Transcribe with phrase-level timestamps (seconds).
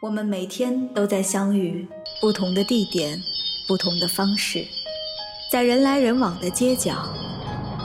[0.00, 1.88] 我们每天都在相遇，
[2.20, 3.18] 不同的地点，
[3.66, 4.62] 不同的方式，
[5.50, 7.08] 在人来人往的街角，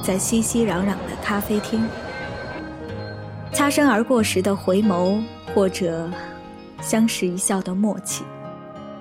[0.04, 1.88] 在熙熙攘攘的咖啡厅，
[3.54, 5.24] 擦身而过时的回眸，
[5.55, 6.12] 或者
[6.82, 8.25] 相视一笑的默契，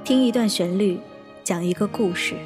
[0.05, 1.01] 听一段旋律，
[1.43, 2.37] 讲一个故事，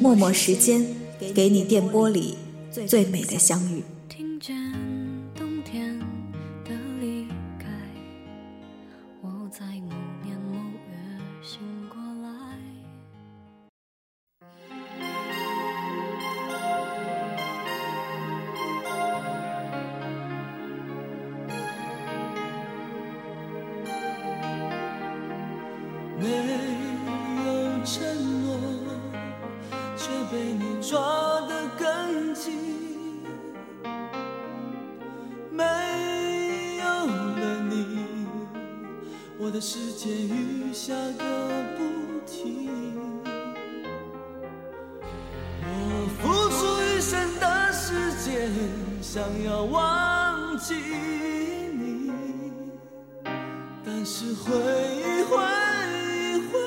[0.00, 0.86] 默默时间
[1.34, 2.38] 给你电波里
[2.86, 3.82] 最美的相遇。
[4.08, 4.54] 听见
[49.00, 52.12] 想要忘记你
[53.84, 55.36] 但是回忆回
[55.94, 56.58] 忆回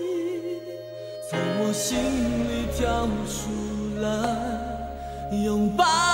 [0.00, 0.60] 忆
[1.30, 4.08] 从我心里跳出来
[5.44, 6.13] 拥抱。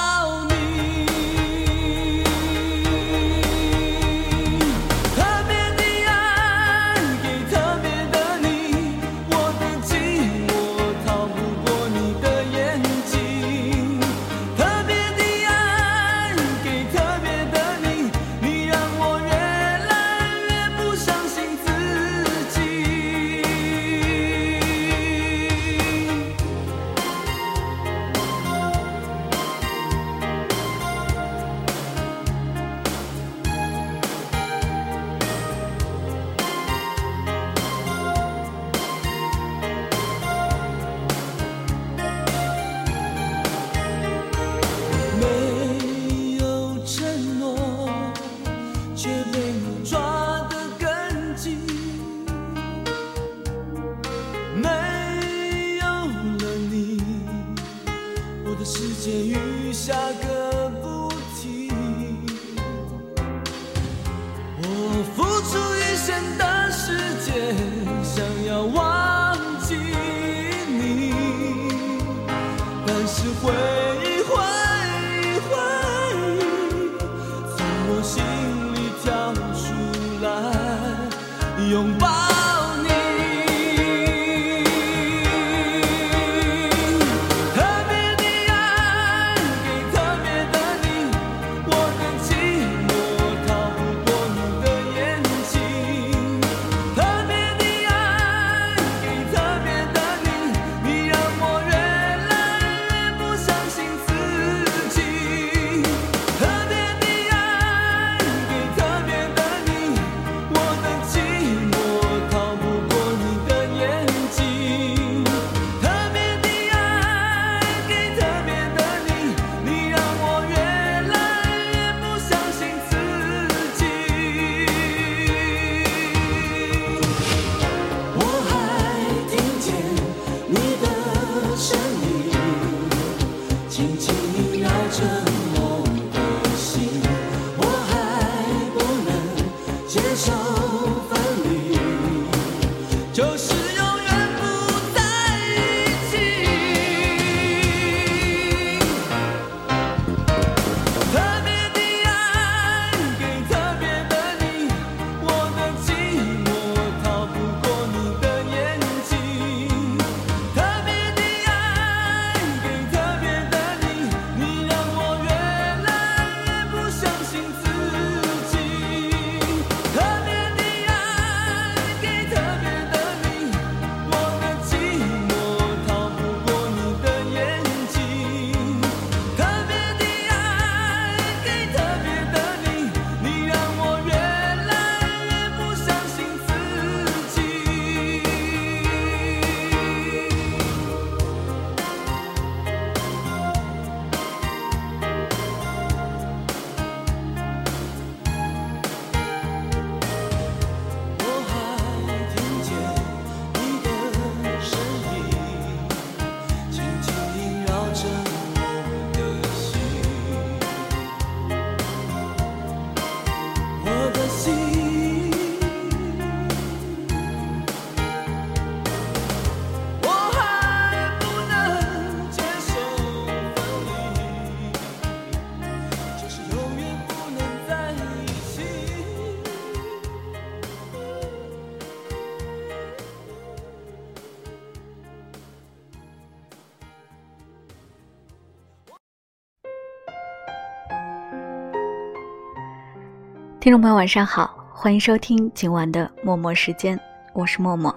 [243.60, 246.98] 听众朋友，晚上好，欢迎收听今晚的默默时间，
[247.34, 247.94] 我是默默。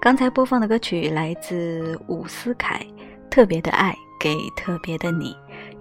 [0.00, 2.80] 刚才播放的歌曲来自伍思凯，
[3.28, 5.36] 《特别的爱给特别的你》，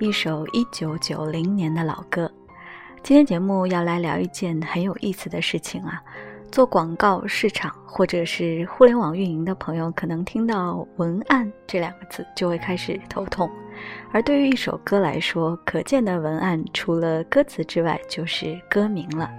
[0.06, 2.30] 一首一九九零年的老歌。
[3.02, 6.04] 今天节目要来聊一件很有意思的事情啊。
[6.52, 13.50] 做广告市场或者是互联网运营的朋友，可能听到“文案”这两个字就会开始头痛。
[14.12, 19.30] 而对于一首歌来说，可见的文案除了歌词之外，就是歌名了。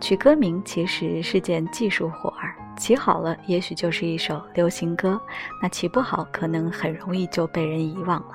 [0.00, 5.18] 取歌名其实是件技术活儿，起好了，也许就是一首流行歌；
[5.62, 8.34] 那起不好，可能很容易就被人遗忘了。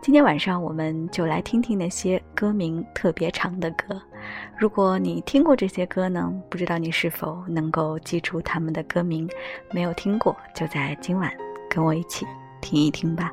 [0.00, 4.00] 今天晚上，我们就来听听那些歌名特别长的歌。
[4.56, 9.28] 如果你听过这些歌呢，不知道你是否能够记住他们的歌名？
[9.72, 11.32] 没有听过，就在今晚
[11.68, 12.24] 跟我一起
[12.60, 13.32] 听一听吧。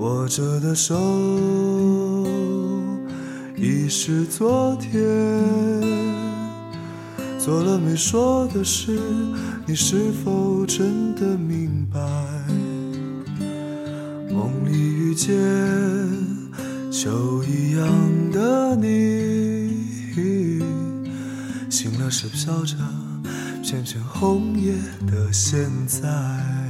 [0.00, 0.96] 握着的手
[3.54, 4.98] 已是昨天，
[7.38, 8.98] 做了没说的事，
[9.66, 12.00] 你是否真的明白？
[14.30, 15.36] 梦里遇见
[16.90, 17.86] 秋一样
[18.32, 20.62] 的你，
[21.68, 22.74] 醒了是飘着
[23.62, 24.72] 片片红叶
[25.06, 26.69] 的现在。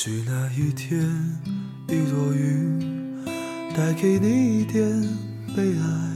[0.00, 1.00] 许那一天，
[1.88, 3.26] 一朵云
[3.76, 4.88] 带给你一点
[5.56, 6.07] 悲哀。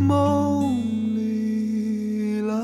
[0.00, 0.76] 梦
[1.14, 2.54] 里来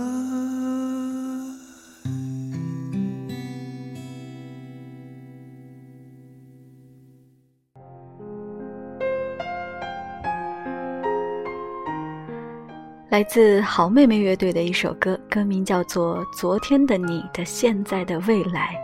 [13.11, 18.77] 来自好妹妹乐队的一首歌歌名叫做昨天的你的现在的未来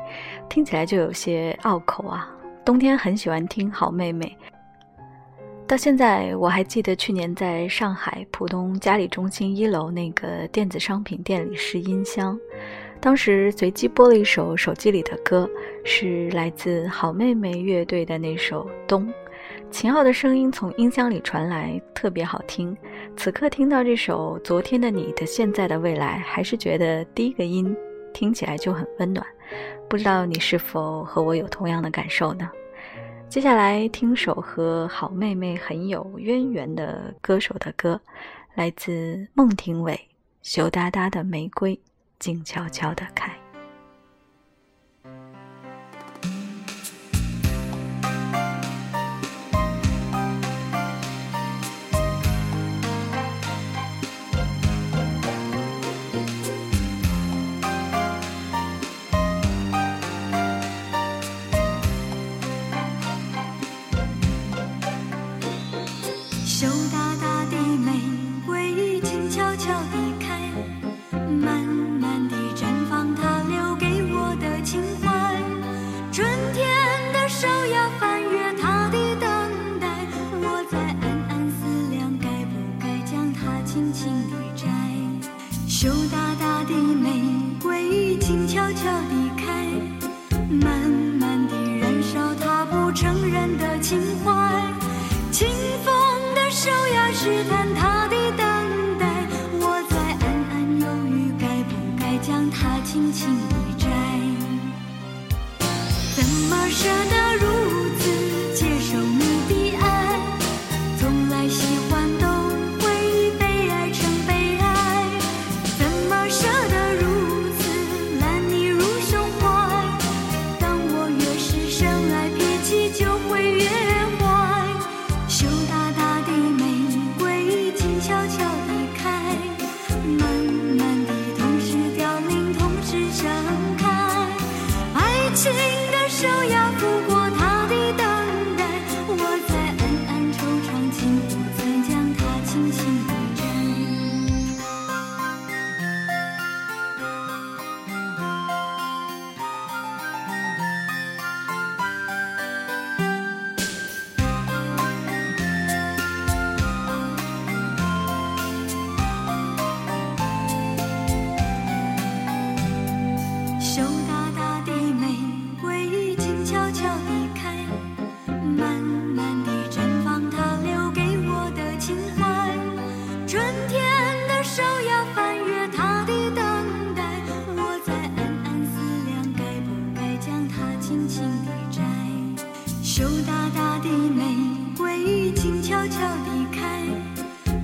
[0.49, 2.31] 听起来就有些拗口啊。
[2.67, 4.37] 冬天很喜欢听好妹妹
[5.69, 12.39] 到现在我还记得去年在上海浦东嘉里中心一楼那个电子商品店里试音箱，
[13.01, 15.49] 当时随机播了一首手机里的歌，
[15.85, 19.09] 是来自好妹妹乐队的那首《冬》。
[19.69, 22.77] 秦昊的声音从音箱里传来，特别好听。
[23.17, 27.77] 此刻听到这首《昨天的你的现在的未来》，还是觉得第一个音
[28.15, 29.27] 听起来就很温暖。
[29.89, 32.49] 不知道你是否和我有同样的感受呢？
[33.29, 38.01] 接下来听首和好妹妹很有渊源的歌手的歌，
[38.55, 39.95] 来自孟庭苇，
[40.43, 41.79] 《羞答答的玫瑰
[42.19, 43.31] 静悄悄地开》。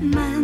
[0.02, 0.41] 慢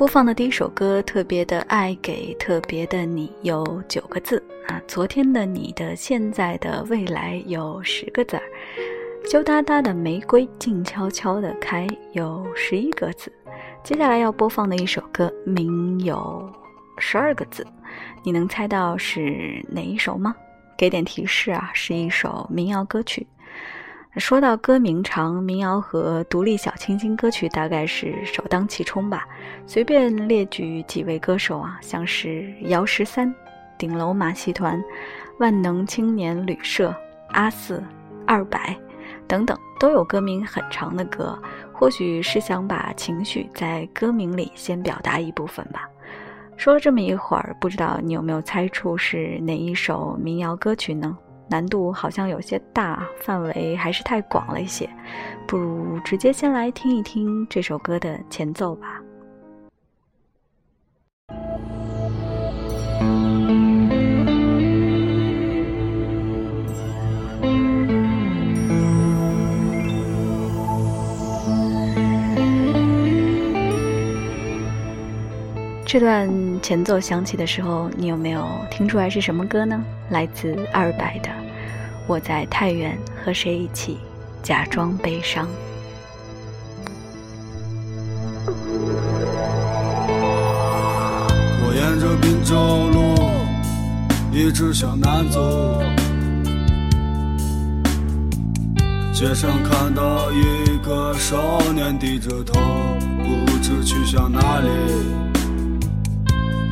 [0.00, 8.42] 播放的第一首歌《特别的爱给特别的你》有九个字啊，昨天的你的现在的未来有十个字儿，
[9.30, 13.30] 羞答答的玫瑰静悄悄的开有十一个字，
[13.84, 16.50] 接下来要播放的一首歌名有
[16.96, 17.66] 十二个字，
[18.22, 20.34] 你能猜到是哪一首吗？
[20.78, 23.26] 给点提示啊，是一首民谣歌曲。
[24.16, 29.24] 说到歌名长，民谣和独立小清新歌曲大概是首当其冲吧。
[29.66, 33.32] 随便列举几位歌手啊，像是姚十三、
[33.78, 34.82] 顶楼马戏团、
[35.38, 36.94] 万能青年旅社、
[37.28, 37.82] 阿四、
[38.26, 38.76] 二百
[39.28, 41.40] 等等，都有歌名很长的歌。
[41.72, 45.88] 或许是想把情绪在歌名里先表达一部分吧。
[46.56, 51.16] 说了这么一会儿，不知道你有没有猜出是哪一首民谣歌曲呢？
[51.50, 54.88] 难度好像有些大，范围还是太广了一些，
[55.48, 59.02] 不如直接先来听一听这首歌的前奏吧。
[75.92, 76.30] 这段
[76.62, 79.84] 前奏响起的时候，你有没有听出来是什么歌呢？
[80.10, 81.28] 来自二百的
[82.06, 83.98] 《我在太原和谁一起
[84.40, 85.48] 假装悲伤》。
[91.64, 92.54] 我沿着滨州
[92.92, 93.16] 路
[94.32, 95.82] 一直向南走，
[99.12, 102.60] 街上看到一个少年低着头，
[103.24, 105.29] 不知去向哪里。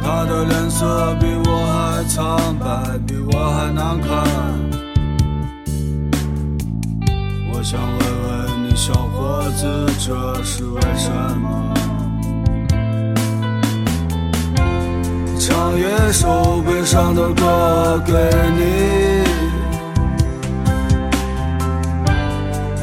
[0.02, 4.08] 他的脸色比我还苍白，比我还难看。
[7.52, 9.66] 我想问问你，小伙子，
[9.98, 11.74] 这是为什么？
[15.40, 18.12] 唱一首悲伤的歌给
[18.56, 19.24] 你，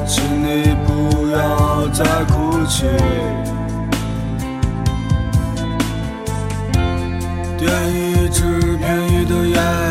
[0.06, 2.86] 请你不要再哭泣。
[9.56, 9.85] 便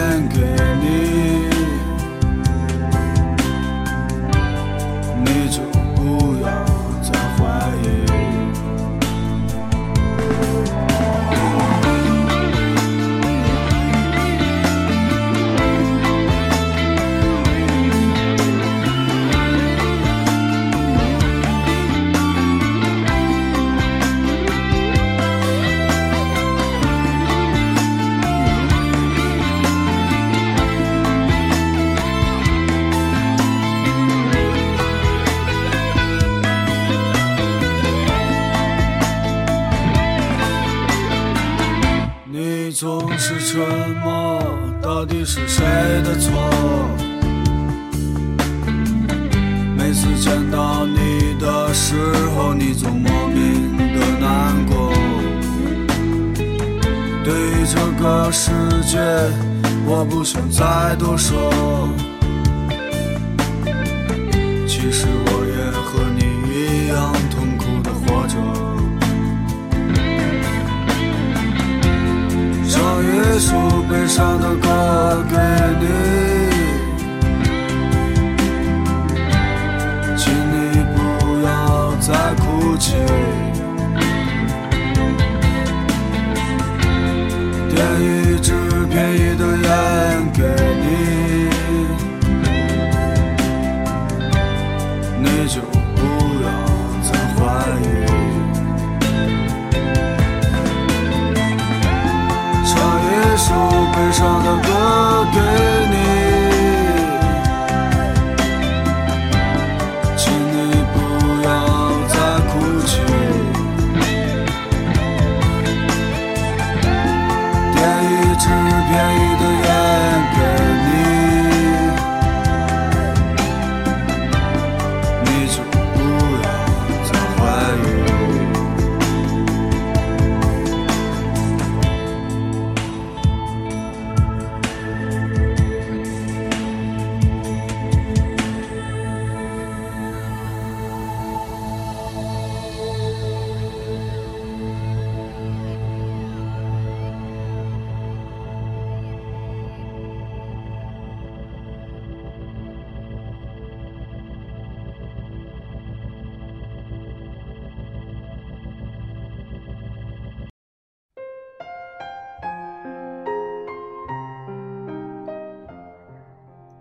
[45.37, 45.65] 是谁
[46.05, 46.31] 的错？
[49.77, 51.97] 每次见到你的时
[52.37, 54.93] 候，你总莫名的难过。
[57.25, 58.53] 对于这个世
[58.87, 59.01] 界，
[59.85, 61.51] 我不想再多说。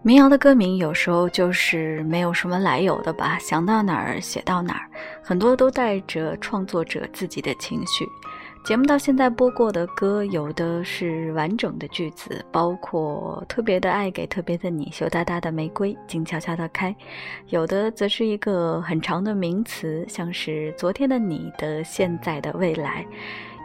[0.06, 4.89] 民谣的歌名有时候就是没有什么来由的吧，想到哪儿写到哪儿，
[5.24, 8.06] 很多都带着创作者自己的情绪。
[8.66, 16.94] 节目到现在播过的歌，有的是完整的句子，包括特别的爱给特别的你，羞答答的玫瑰静悄悄的开；
[17.48, 23.06] 有的则是一个很长的名词，像是昨天的你的现在的未来。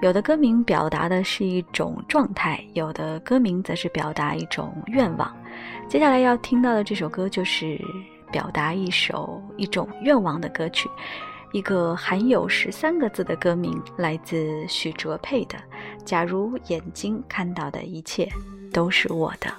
[0.03, 5.33] 有的歌名表达的是一种状态，有的歌名则是表达一种愿望。
[5.89, 7.81] 接下来要听到的这首歌就是
[8.31, 10.87] 表达一首一种愿望的歌曲，
[11.53, 15.57] 一个含有十三个字的歌名，来自许哲佩的
[16.05, 18.29] 《假如眼睛看到的一切
[18.71, 19.51] 都是我的》。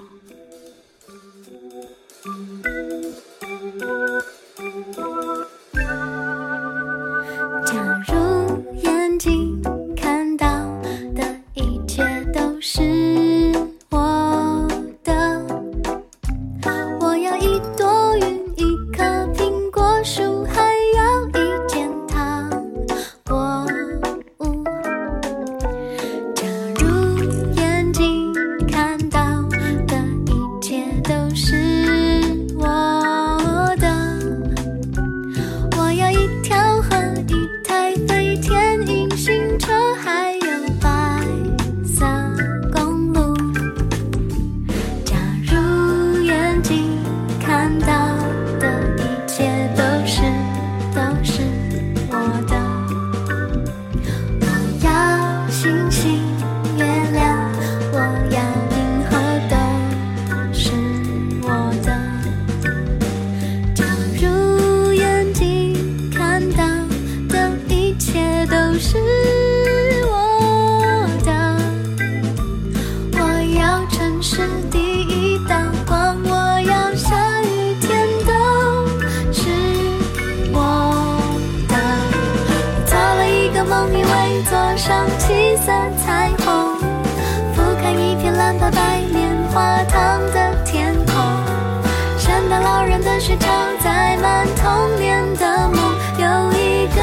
[93.09, 93.43] 的雪橇
[93.83, 95.77] 载满童年的梦，
[96.17, 97.01] 有一个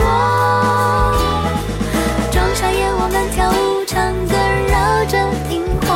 [0.00, 0.04] 我。
[2.32, 4.34] 仲夏夜我们跳舞唱歌，
[4.72, 5.18] 绕着
[5.50, 5.86] 萤火，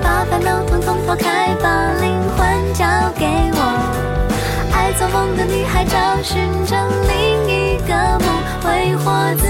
[0.00, 2.86] 把烦恼统统抛开，把灵魂交
[3.18, 3.60] 给我。
[4.72, 6.76] 爱做梦的女孩找寻着
[7.08, 8.28] 另一个梦，
[8.62, 9.44] 挥霍自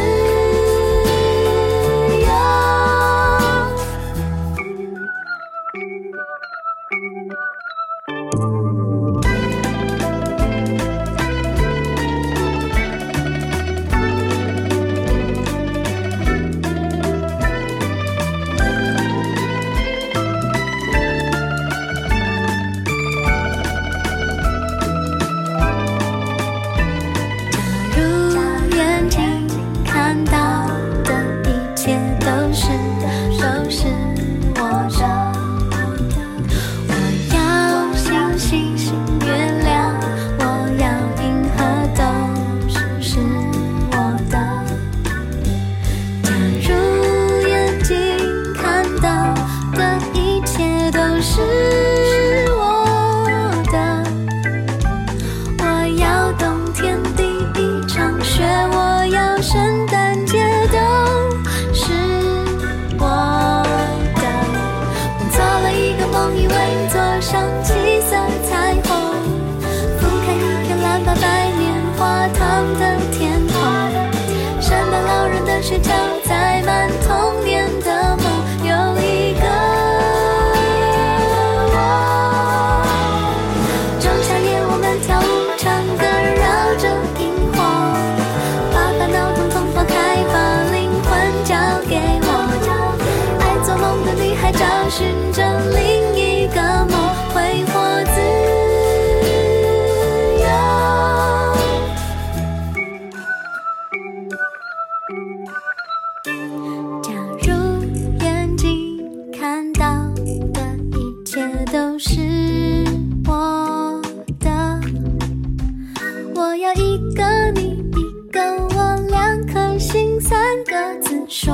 [116.96, 118.40] 一个你，一个
[118.74, 121.52] 我，两颗心，三个字说。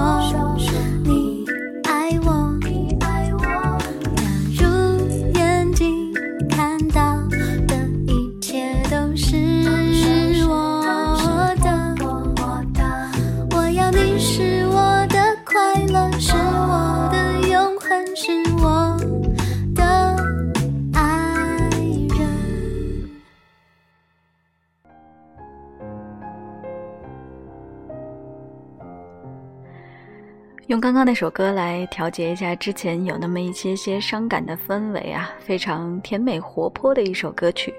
[30.73, 37.75] 用刚刚那首歌来调节一下之前有那么一些些伤感的氛围啊，非常甜美活泼的一首歌曲。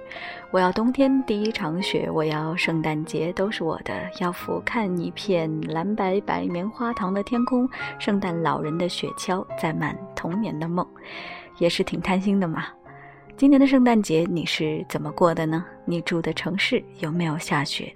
[0.52, 10.88] 我要冬天第一场雪，我要圣诞节都是我的，要俯瞰一片蓝白白棉花糖的天空，圣诞老人的雪橇载满童年的梦，
[11.58, 12.68] 也是挺贪心的嘛。
[13.36, 15.66] 今年的圣诞节你是怎么过的呢？
[15.84, 17.92] 你住的城市有没有下雪？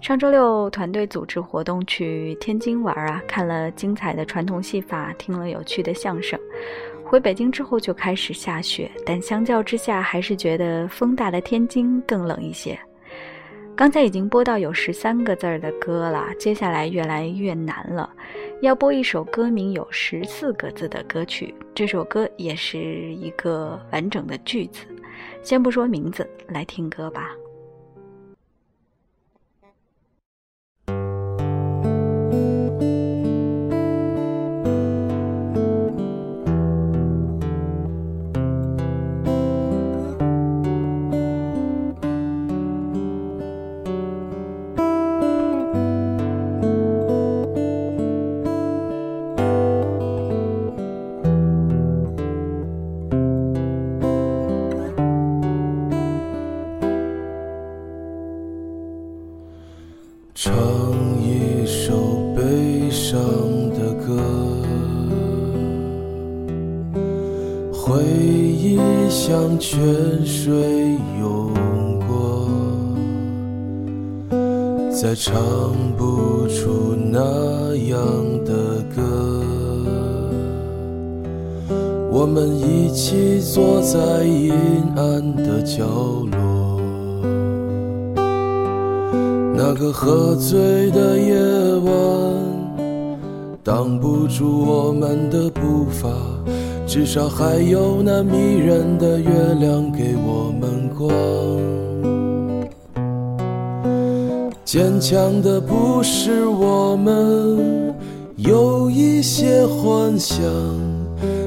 [0.00, 6.38] 上周六，团队组织活动去天津玩啊，看了精彩的传统戏法，听了有趣的相声。
[7.04, 12.78] 回北京之后就开始下雪，但相较之下，还是觉得风大的天津更冷一些。
[13.74, 18.08] 刚才已经播到有十三个字儿的歌了，接下来越来越难了，
[18.60, 21.54] 要播一首歌名有十四个字的歌曲。
[21.74, 22.78] 这首歌也是
[23.14, 24.86] 一个完整的句子，
[25.42, 27.32] 先不说名字，来听歌吧。
[75.18, 75.34] 唱
[75.96, 77.98] 不出那样
[78.44, 79.02] 的歌。
[82.12, 84.52] 我们一起坐在阴
[84.94, 86.82] 暗的角落。
[89.56, 91.34] 那个喝醉的夜
[91.76, 91.94] 晚，
[93.64, 96.10] 挡不住我们的步伐，
[96.86, 101.75] 至少还有那迷人的月亮给我们光。
[104.66, 107.94] 坚强的不是我们，
[108.34, 110.42] 有一些幻想，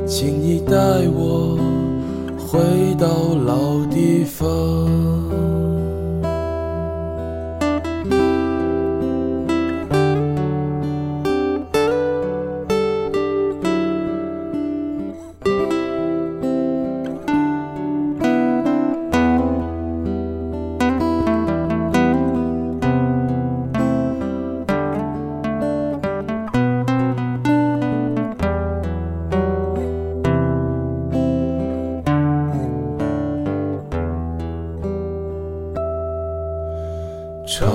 [0.08, 0.74] 请你带
[1.14, 1.60] 我
[2.38, 2.58] 回
[2.98, 5.49] 到老地方。
[37.52, 37.68] 唱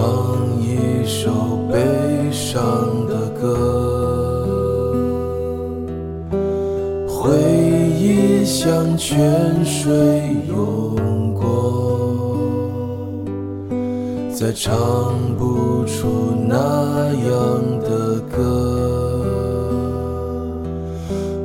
[0.63, 1.33] 一首
[1.69, 2.55] 悲伤
[3.09, 4.47] 的歌，
[7.09, 7.33] 回
[7.99, 9.93] 忆像泉水
[10.47, 12.39] 涌过，
[14.33, 14.73] 再唱
[15.37, 16.07] 不出
[16.47, 18.37] 那样的歌。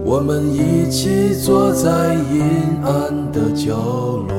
[0.06, 2.44] 我们一起坐在阴
[2.84, 4.39] 暗的角落。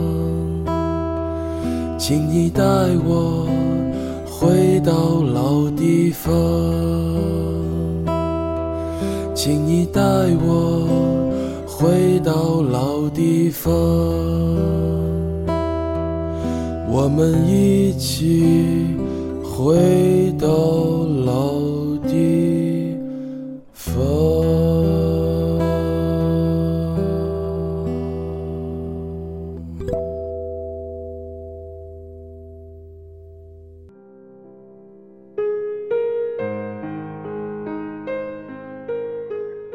[2.03, 2.63] 请你带
[3.05, 3.47] 我
[4.25, 6.33] 回到老地方，
[9.35, 10.01] 请你带
[10.43, 10.87] 我
[11.67, 13.71] 回到老地方，
[16.89, 18.97] 我们一起
[19.43, 20.47] 回到
[21.23, 21.53] 老
[22.09, 22.97] 地
[23.73, 24.40] 方。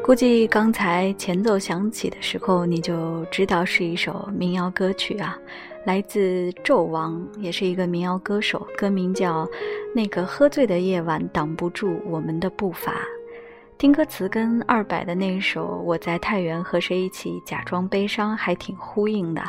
[0.07, 5.37] 估计刚才前奏响起的时候，你就知道是一首民谣歌曲啊，
[5.83, 9.45] 来自纣王，也是一个民谣歌手，歌名叫
[9.93, 12.93] 《那个喝醉的夜晚挡不住我们的步伐》。
[13.77, 19.43] 听歌词跟二百的那首《我在太原和谁一起假装悲伤》还挺呼应的。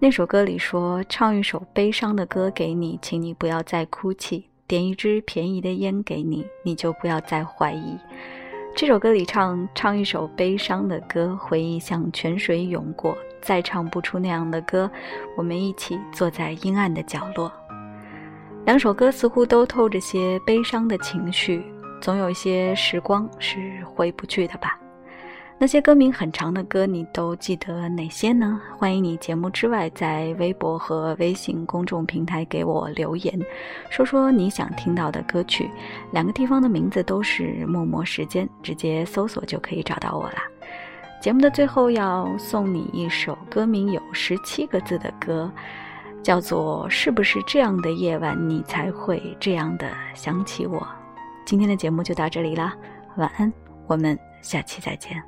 [0.00, 7.96] 那首歌里说：“唱一首悲伤的歌给你，请你不要再哭泣；点一支便宜的烟给你，你就不要再怀疑。”
[8.80, 14.90] 这首歌里唱唱一首悲伤的歌，回忆像泉水涌过，再唱不出那样的歌。
[15.36, 17.52] 我们一起坐在阴暗的角落。
[18.64, 21.62] 两首歌似乎都透着些悲伤的情绪，
[22.00, 24.80] 总有一些时光是回不去的吧。
[25.62, 28.58] 那些歌名很长的歌，你都记得哪些呢？
[28.78, 33.38] 欢迎你节目之外在微博和微信公众平台给我留言，
[33.90, 35.70] 说说你想听到的歌曲。
[36.12, 40.42] 两个地方的名字都是默默时间，直接搜索就可以找到我啦。
[41.20, 45.52] 节目的最后要送你一首歌名有十七个字的歌，
[46.22, 50.80] 叫做《是不是这样的夜晚你才会这样的想起我》。
[51.44, 52.74] 今天的节目就到这里啦，
[53.16, 53.52] 晚安，
[53.86, 55.22] 我们下期再见。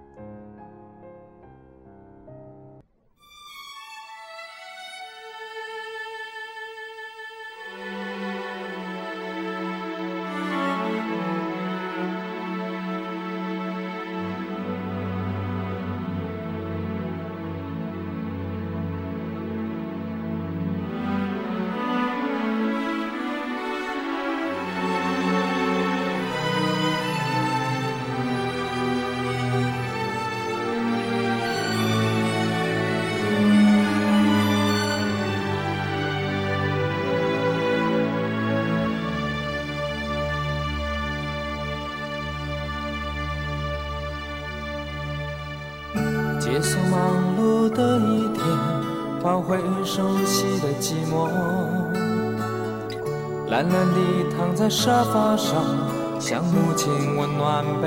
[49.33, 51.27] 找回熟悉的寂寞。
[53.49, 55.55] 懒懒地躺在沙发上，
[56.21, 57.87] 想母亲温暖臂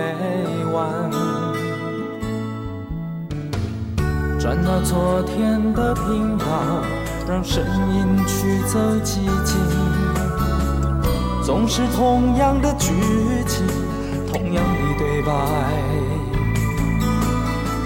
[0.74, 1.12] 弯。
[4.40, 6.46] 转到昨天的频道，
[7.30, 9.56] 让声音驱走寂静。
[11.44, 12.92] 总是同样的剧
[13.46, 13.68] 情，
[14.34, 15.32] 同样的对白。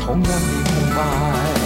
[0.06, 0.32] 同样的
[0.64, 1.59] 空白，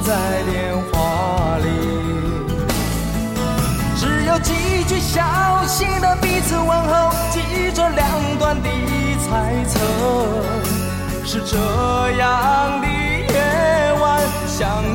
[0.00, 1.68] 在电话里，
[3.96, 4.52] 只有几
[4.84, 5.22] 句小
[5.66, 8.68] 心的彼此问候，记着两端的
[9.28, 9.80] 猜测，
[11.24, 11.56] 是这
[12.18, 14.85] 样的夜晚想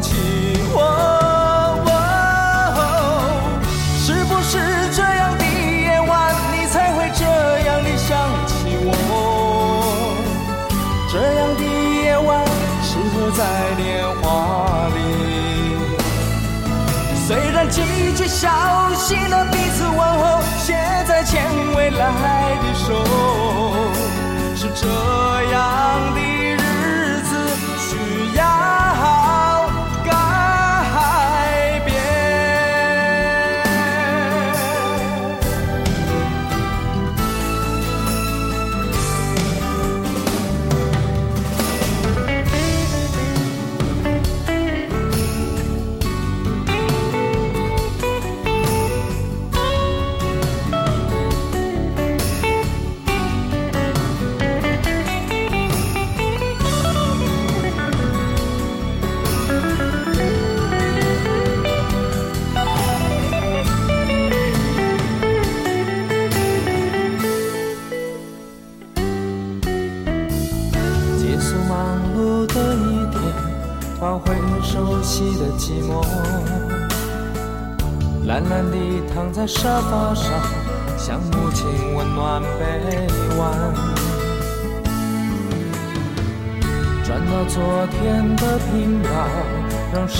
[18.41, 18.49] 小
[18.95, 20.73] 心的彼此问候，写
[21.07, 23.05] 在牵未来的手，
[24.55, 24.87] 是这
[25.51, 26.30] 样的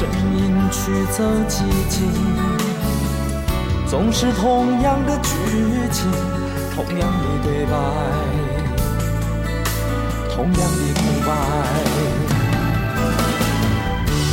[0.02, 0.42] 声音
[0.72, 0.80] 驱
[1.12, 2.10] 走寂静。
[3.88, 5.30] 总是同样的剧
[5.92, 6.10] 情，
[6.74, 7.72] 同样的对白，
[10.34, 10.60] 同样的
[10.96, 11.30] 空白。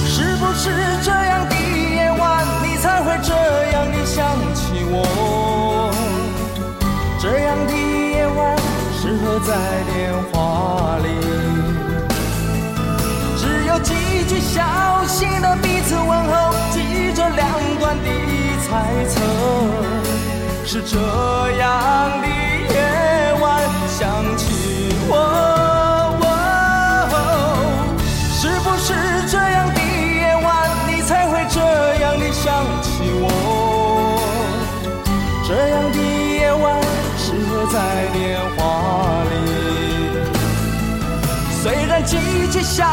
[0.07, 0.71] 是不是
[1.03, 3.35] 这样的夜晚，你才会这
[3.73, 5.93] 样的想起我？
[7.21, 8.57] 这样的夜晚
[8.95, 9.53] 适合在
[9.93, 10.48] 电话
[14.29, 14.63] 句小
[15.07, 15.97] 心的彼此。
[15.97, 17.49] 问候，记着两
[17.81, 18.11] 端的
[18.69, 18.69] 猜
[19.09, 19.21] 测，
[20.67, 20.97] 是这
[21.59, 22.75] 样的夜
[23.41, 24.45] 晚想起
[25.09, 25.13] 我。
[28.41, 28.95] 是不是
[29.29, 30.47] 这样的夜晚，
[30.87, 31.61] 你才会这
[32.03, 32.89] 样的想起
[33.21, 33.27] 我？
[35.49, 36.81] 这样的夜晚
[37.17, 37.77] 适合在
[38.13, 38.59] 电话
[39.31, 39.33] 里，
[41.63, 42.85] 虽然季节消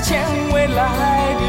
[0.00, 1.39] 前未来。